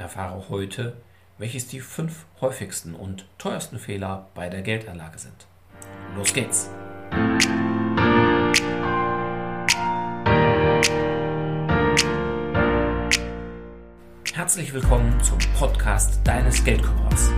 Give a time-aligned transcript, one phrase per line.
[0.00, 0.96] Erfahre heute,
[1.36, 5.46] welches die fünf häufigsten und teuersten Fehler bei der Geldanlage sind.
[6.16, 6.70] Los geht's!
[14.32, 17.30] Herzlich willkommen zum Podcast deines Geldkümmers.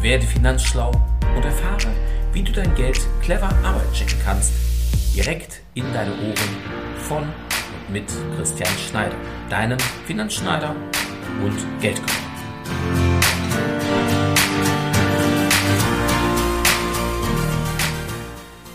[0.00, 0.92] Werde finanzschlau
[1.34, 1.92] und erfahre,
[2.32, 4.52] wie du dein Geld clever Arbeit checken kannst.
[5.16, 8.06] Direkt in deine Ohren von und mit
[8.36, 9.16] Christian Schneider,
[9.50, 10.76] deinem Finanzschneider
[11.42, 12.10] und Geldkümmern.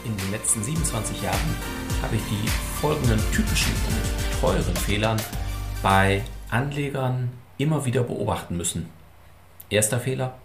[0.05, 1.37] In den letzten 27 Jahren
[2.01, 2.47] habe ich die
[2.79, 5.21] folgenden typischen und teuren Fehlern
[5.81, 8.89] bei Anlegern immer wieder beobachten müssen.
[9.69, 10.37] Erster Fehler,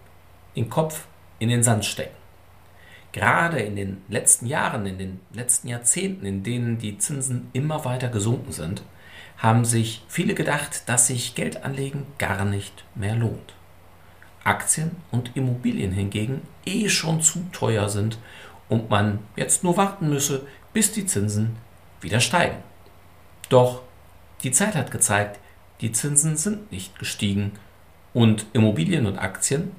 [0.55, 1.05] den Kopf
[1.39, 2.15] in den Sand stecken.
[3.11, 8.09] Gerade in den letzten Jahren, in den letzten Jahrzehnten, in denen die Zinsen immer weiter
[8.09, 8.83] gesunken sind,
[9.37, 13.53] haben sich viele gedacht, dass sich Geldanlegen gar nicht mehr lohnt.
[14.43, 18.17] Aktien und Immobilien hingegen eh schon zu teuer sind
[18.69, 21.55] und man jetzt nur warten müsse, bis die Zinsen
[22.01, 22.57] wieder steigen.
[23.49, 23.81] Doch
[24.43, 25.39] die Zeit hat gezeigt,
[25.81, 27.53] die Zinsen sind nicht gestiegen
[28.13, 29.71] und Immobilien und Aktien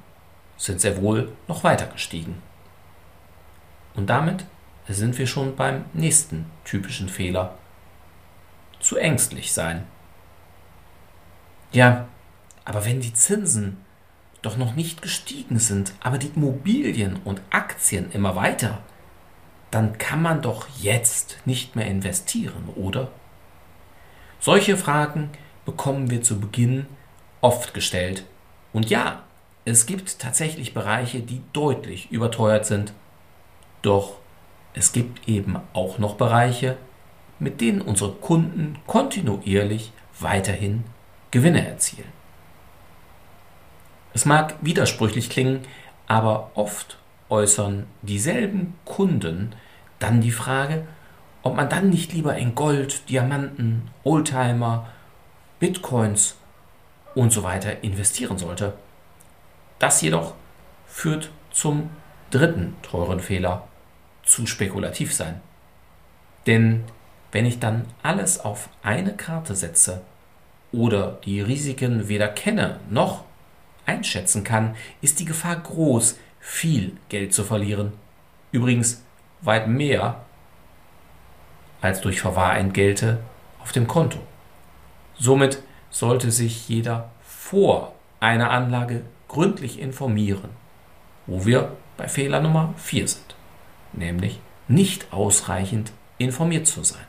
[0.56, 2.42] sind sehr wohl noch weiter gestiegen.
[3.94, 4.44] Und damit
[4.88, 7.56] sind wir schon beim nächsten typischen Fehler,
[8.84, 9.86] zu ängstlich sein.
[11.72, 12.06] Ja,
[12.66, 13.78] aber wenn die Zinsen
[14.42, 18.80] doch noch nicht gestiegen sind, aber die Immobilien und Aktien immer weiter,
[19.70, 23.10] dann kann man doch jetzt nicht mehr investieren, oder?
[24.38, 25.30] Solche Fragen
[25.64, 26.86] bekommen wir zu Beginn
[27.40, 28.26] oft gestellt.
[28.74, 29.22] Und ja,
[29.64, 32.92] es gibt tatsächlich Bereiche, die deutlich überteuert sind.
[33.80, 34.18] Doch
[34.74, 36.76] es gibt eben auch noch Bereiche,
[37.38, 40.84] mit denen unsere Kunden kontinuierlich weiterhin
[41.30, 42.12] Gewinne erzielen.
[44.12, 45.62] Es mag widersprüchlich klingen,
[46.06, 49.54] aber oft äußern dieselben Kunden
[49.98, 50.86] dann die Frage,
[51.42, 54.88] ob man dann nicht lieber in Gold, Diamanten, Oldtimer,
[55.58, 56.36] Bitcoins
[57.14, 58.74] und so weiter investieren sollte.
[59.78, 60.34] Das jedoch
[60.86, 61.90] führt zum
[62.30, 63.66] dritten teuren Fehler,
[64.22, 65.40] zu spekulativ sein.
[66.46, 66.84] Denn
[67.34, 70.02] wenn ich dann alles auf eine Karte setze
[70.70, 73.24] oder die Risiken weder kenne noch
[73.86, 77.92] einschätzen kann, ist die Gefahr groß, viel Geld zu verlieren.
[78.52, 79.02] Übrigens
[79.40, 80.24] weit mehr
[81.80, 83.18] als durch Verwahrentgelte
[83.60, 84.20] auf dem Konto.
[85.18, 90.50] Somit sollte sich jeder vor einer Anlage gründlich informieren,
[91.26, 93.34] wo wir bei Fehler Nummer 4 sind,
[93.92, 97.04] nämlich nicht ausreichend informiert zu sein.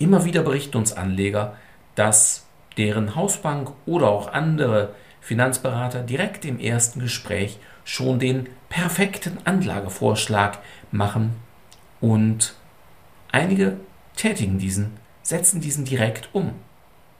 [0.00, 1.56] Immer wieder berichten uns Anleger,
[1.94, 2.46] dass
[2.78, 10.58] deren Hausbank oder auch andere Finanzberater direkt im ersten Gespräch schon den perfekten Anlagevorschlag
[10.90, 11.36] machen
[12.00, 12.54] und
[13.30, 13.76] einige
[14.16, 16.54] tätigen diesen, setzen diesen direkt um.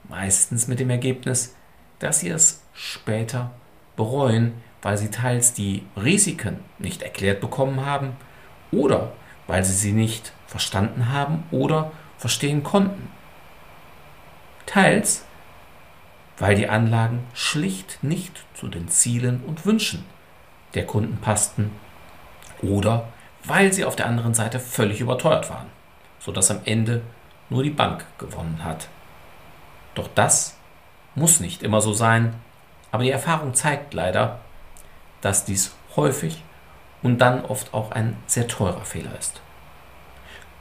[0.09, 1.55] Meistens mit dem Ergebnis,
[1.99, 3.51] dass sie es später
[3.95, 8.17] bereuen, weil sie teils die Risiken nicht erklärt bekommen haben
[8.73, 9.13] oder
[9.47, 13.11] weil sie sie nicht verstanden haben oder verstehen konnten.
[14.67, 15.25] Teils,
[16.39, 20.05] weil die Anlagen schlicht nicht zu den Zielen und Wünschen
[20.75, 21.73] der Kunden passten
[22.63, 23.09] oder
[23.45, 25.67] weil sie auf der anderen Seite völlig überteuert waren,
[26.19, 27.01] sodass am Ende
[27.49, 28.89] nur die Bank gewonnen hat.
[29.95, 30.59] Doch das
[31.15, 32.35] muss nicht immer so sein,
[32.93, 34.41] aber die Erfahrung zeigt leider,
[35.23, 36.45] dass dies häufig
[37.03, 39.41] und dann oft auch ein sehr teurer Fehler ist.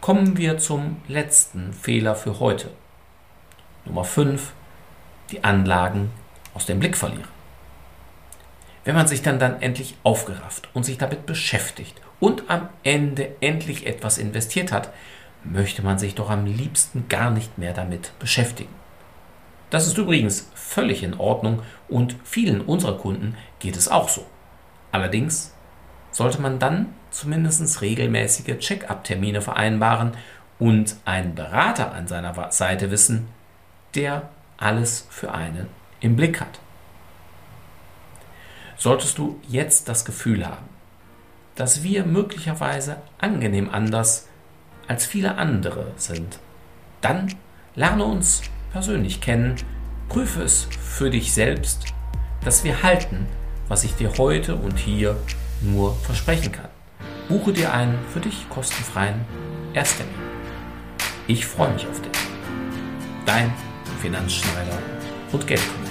[0.02, 2.72] Kommen wir zum letzten Fehler für heute.
[3.84, 4.54] Nummer 5.
[5.30, 6.12] Die Anlagen
[6.54, 7.28] aus dem Blick verlieren.
[8.86, 13.86] Wenn man sich dann, dann endlich aufgerafft und sich damit beschäftigt und am Ende endlich
[13.86, 14.94] etwas investiert hat,
[15.44, 18.74] möchte man sich doch am liebsten gar nicht mehr damit beschäftigen.
[19.70, 24.26] Das ist übrigens völlig in Ordnung und vielen unserer Kunden geht es auch so.
[24.94, 25.54] Allerdings
[26.20, 30.12] sollte man dann zumindest regelmäßige Check-up-Termine vereinbaren
[30.60, 33.30] und einen Berater an seiner Seite wissen,
[33.96, 34.28] der
[34.58, 35.68] alles für einen
[36.02, 36.60] im Blick hat.
[38.76, 40.68] Solltest du jetzt das Gefühl haben,
[41.56, 44.28] dass wir möglicherweise angenehm anders
[44.90, 46.40] als viele andere sind,
[47.00, 47.34] dann
[47.76, 48.42] lerne uns
[48.74, 49.56] persönlich kennen,
[50.10, 51.86] prüfe es für dich selbst,
[52.44, 53.26] dass wir halten,
[53.70, 55.16] was ich dir heute und hier
[55.62, 56.70] nur versprechen kann.
[57.28, 59.26] Buche dir einen für dich kostenfreien
[59.74, 60.14] Ersttermin.
[61.28, 62.12] Ich freue mich auf dich.
[63.26, 63.54] Dein
[64.02, 64.78] Finanzschneider
[65.32, 65.89] und Geldkunde.